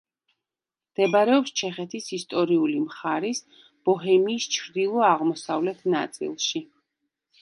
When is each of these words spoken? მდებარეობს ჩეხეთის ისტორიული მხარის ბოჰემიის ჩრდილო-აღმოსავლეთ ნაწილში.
მდებარეობს 0.93 1.51
ჩეხეთის 1.59 2.07
ისტორიული 2.17 2.79
მხარის 2.85 3.41
ბოჰემიის 3.91 4.49
ჩრდილო-აღმოსავლეთ 4.57 5.85
ნაწილში. 5.97 6.65